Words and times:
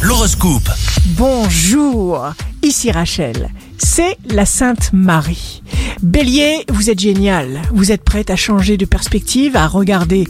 L'horoscope. 0.00 0.70
Bonjour, 1.08 2.32
ici 2.62 2.90
Rachel. 2.90 3.50
C'est 3.76 4.16
la 4.24 4.46
Sainte 4.46 4.94
Marie. 4.94 5.62
Bélier, 6.02 6.64
vous 6.70 6.88
êtes 6.88 7.00
génial. 7.00 7.60
Vous 7.70 7.92
êtes 7.92 8.02
prête 8.02 8.30
à 8.30 8.36
changer 8.36 8.78
de 8.78 8.86
perspective, 8.86 9.56
à 9.56 9.66
regarder 9.66 10.26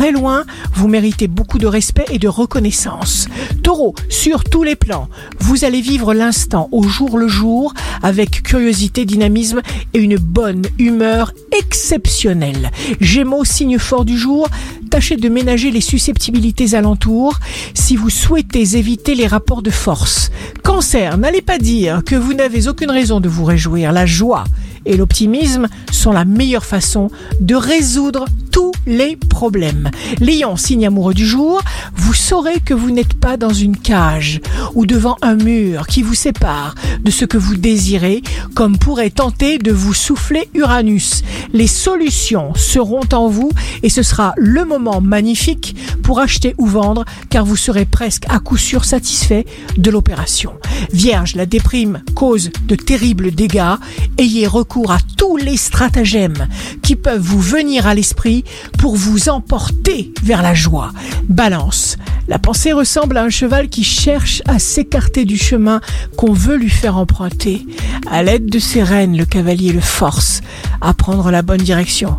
très 0.00 0.12
loin. 0.12 0.44
Vous 0.72 0.88
méritez 0.88 1.28
beaucoup 1.28 1.58
de 1.58 1.66
respect 1.66 2.06
et 2.10 2.18
de 2.18 2.26
reconnaissance. 2.26 3.28
Taureau, 3.62 3.94
sur 4.08 4.44
tous 4.44 4.62
les 4.62 4.74
plans, 4.74 5.10
vous 5.40 5.66
allez 5.66 5.82
vivre 5.82 6.14
l'instant 6.14 6.70
au 6.72 6.84
jour 6.84 7.18
le 7.18 7.28
jour 7.28 7.74
avec 8.02 8.42
curiosité, 8.42 9.04
dynamisme 9.04 9.60
et 9.92 9.98
une 9.98 10.16
bonne 10.16 10.62
humeur 10.78 11.34
exceptionnelle. 11.52 12.70
Gémeaux, 13.02 13.44
signe 13.44 13.78
fort 13.78 14.06
du 14.06 14.16
jour, 14.16 14.48
tâchez 14.88 15.18
de 15.18 15.28
ménager 15.28 15.70
les 15.70 15.82
susceptibilités 15.82 16.74
alentours 16.74 17.38
si 17.74 17.94
vous 17.94 18.08
souhaitez 18.08 18.78
éviter 18.78 19.14
les 19.14 19.26
rapports 19.26 19.60
de 19.60 19.68
force. 19.68 20.30
Cancer, 20.64 21.18
n'allez 21.18 21.42
pas 21.42 21.58
dire 21.58 22.02
que 22.06 22.16
vous 22.16 22.32
n'avez 22.32 22.68
aucune 22.68 22.90
raison 22.90 23.20
de 23.20 23.28
vous 23.28 23.44
réjouir. 23.44 23.92
La 23.92 24.06
joie 24.06 24.44
et 24.86 24.96
l'optimisme 24.96 25.68
sont 25.92 26.12
la 26.12 26.24
meilleure 26.24 26.64
façon 26.64 27.10
de 27.38 27.54
résoudre 27.54 28.24
tous 28.50 28.69
les 28.90 29.14
problèmes. 29.16 29.88
Lion, 30.20 30.56
signe 30.56 30.86
amoureux 30.86 31.14
du 31.14 31.24
jour, 31.24 31.62
vous 31.94 32.12
saurez 32.12 32.58
que 32.60 32.74
vous 32.74 32.90
n'êtes 32.90 33.14
pas 33.14 33.36
dans 33.36 33.52
une 33.52 33.76
cage 33.76 34.40
ou 34.74 34.84
devant 34.84 35.16
un 35.22 35.36
mur 35.36 35.86
qui 35.86 36.02
vous 36.02 36.14
sépare 36.14 36.74
de 37.02 37.10
ce 37.10 37.24
que 37.24 37.38
vous 37.38 37.56
désirez, 37.56 38.22
comme 38.54 38.78
pourrait 38.78 39.10
tenter 39.10 39.58
de 39.58 39.70
vous 39.70 39.94
souffler 39.94 40.48
Uranus. 40.54 41.22
Les 41.52 41.68
solutions 41.68 42.52
seront 42.56 43.08
en 43.12 43.28
vous 43.28 43.52
et 43.84 43.88
ce 43.88 44.02
sera 44.02 44.34
le 44.36 44.64
moment 44.64 45.00
magnifique 45.00 45.76
pour 46.02 46.18
acheter 46.18 46.54
ou 46.58 46.66
vendre 46.66 47.04
car 47.30 47.44
vous 47.44 47.56
serez 47.56 47.84
presque 47.84 48.24
à 48.28 48.40
coup 48.40 48.56
sûr 48.56 48.84
satisfait 48.84 49.46
de 49.76 49.90
l'opération. 49.90 50.54
Vierge, 50.92 51.36
la 51.36 51.46
déprime 51.46 52.02
cause 52.16 52.50
de 52.66 52.74
terribles 52.74 53.30
dégâts. 53.30 53.76
Ayez 54.18 54.48
recours 54.48 54.90
à 54.90 54.98
tous 55.16 55.36
les 55.36 55.56
stratagèmes 55.56 56.48
qui 56.82 56.96
peuvent 56.96 57.20
vous 57.20 57.40
venir 57.40 57.86
à 57.86 57.94
l'esprit 57.94 58.44
pour 58.80 58.96
vous 58.96 59.28
emporter 59.28 60.10
vers 60.22 60.40
la 60.40 60.54
joie. 60.54 60.92
Balance. 61.28 61.98
La 62.28 62.38
pensée 62.38 62.72
ressemble 62.72 63.18
à 63.18 63.24
un 63.24 63.28
cheval 63.28 63.68
qui 63.68 63.84
cherche 63.84 64.42
à 64.48 64.58
s'écarter 64.58 65.26
du 65.26 65.36
chemin 65.36 65.82
qu'on 66.16 66.32
veut 66.32 66.56
lui 66.56 66.70
faire 66.70 66.96
emprunter. 66.96 67.66
À 68.10 68.22
l'aide 68.22 68.46
de 68.46 68.58
ses 68.58 68.82
rênes, 68.82 69.18
le 69.18 69.26
cavalier 69.26 69.72
le 69.72 69.82
force 69.82 70.40
à 70.80 70.94
prendre 70.94 71.30
la 71.30 71.42
bonne 71.42 71.60
direction. 71.60 72.16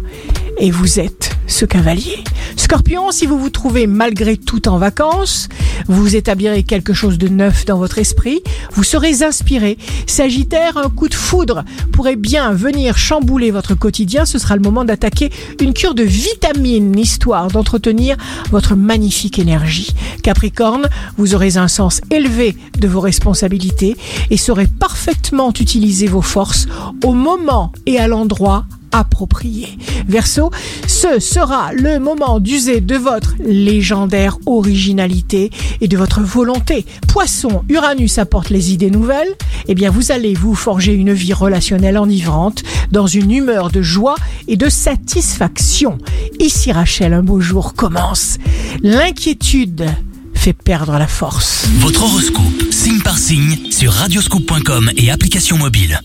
Et 0.59 0.69
vous 0.69 0.99
êtes 0.99 1.30
ce 1.51 1.65
cavalier. 1.65 2.23
Scorpion, 2.55 3.11
si 3.11 3.25
vous 3.25 3.37
vous 3.37 3.49
trouvez 3.49 3.87
malgré 3.87 4.37
tout 4.37 4.67
en 4.67 4.77
vacances, 4.77 5.49
vous 5.87 6.15
établirez 6.15 6.63
quelque 6.63 6.93
chose 6.93 7.17
de 7.17 7.27
neuf 7.27 7.65
dans 7.65 7.77
votre 7.77 7.97
esprit, 7.97 8.41
vous 8.71 8.83
serez 8.83 9.23
inspiré. 9.23 9.77
Sagittaire, 10.07 10.77
un 10.77 10.89
coup 10.89 11.09
de 11.09 11.13
foudre 11.13 11.63
pourrait 11.91 12.15
bien 12.15 12.53
venir 12.53 12.97
chambouler 12.97 13.51
votre 13.51 13.75
quotidien, 13.75 14.25
ce 14.25 14.39
sera 14.39 14.55
le 14.55 14.61
moment 14.61 14.85
d'attaquer 14.85 15.31
une 15.59 15.73
cure 15.73 15.95
de 15.95 16.03
vitamines, 16.03 16.97
histoire 16.97 17.49
d'entretenir 17.49 18.17
votre 18.51 18.75
magnifique 18.75 19.39
énergie. 19.39 19.93
Capricorne, 20.23 20.87
vous 21.17 21.35
aurez 21.35 21.57
un 21.57 21.67
sens 21.67 22.01
élevé 22.09 22.55
de 22.79 22.87
vos 22.87 23.01
responsabilités 23.01 23.97
et 24.29 24.37
saurez 24.37 24.67
parfaitement 24.67 25.49
utiliser 25.49 26.07
vos 26.07 26.21
forces 26.21 26.67
au 27.03 27.13
moment 27.13 27.71
et 27.85 27.99
à 27.99 28.07
l'endroit 28.07 28.65
approprié. 28.91 29.77
Verseau, 30.07 30.51
ce 30.87 31.19
sera 31.19 31.73
le 31.73 31.99
moment 31.99 32.39
d'user 32.39 32.81
de 32.81 32.95
votre 32.95 33.35
légendaire 33.39 34.37
originalité 34.45 35.51
et 35.79 35.87
de 35.87 35.97
votre 35.97 36.21
volonté. 36.21 36.85
Poisson, 37.07 37.63
Uranus 37.69 38.17
apporte 38.17 38.49
les 38.49 38.71
idées 38.71 38.91
nouvelles. 38.91 39.35
Eh 39.67 39.75
bien, 39.75 39.89
vous 39.89 40.11
allez 40.11 40.33
vous 40.33 40.55
forger 40.55 40.93
une 40.93 41.13
vie 41.13 41.33
relationnelle 41.33 41.97
enivrante 41.97 42.63
dans 42.91 43.07
une 43.07 43.31
humeur 43.31 43.69
de 43.69 43.81
joie 43.81 44.15
et 44.47 44.57
de 44.57 44.69
satisfaction. 44.69 45.97
Ici 46.39 46.71
Rachel, 46.71 47.13
un 47.13 47.23
beau 47.23 47.41
jour 47.41 47.73
commence. 47.73 48.37
L'inquiétude 48.81 49.85
fait 50.33 50.53
perdre 50.53 50.97
la 50.97 51.07
force. 51.07 51.67
Votre 51.79 52.03
horoscope, 52.03 52.71
signe 52.71 53.01
par 53.01 53.17
signe, 53.17 53.71
sur 53.71 53.91
radioscoop.com 53.93 54.91
et 54.97 55.11
application 55.11 55.57
mobile. 55.57 56.01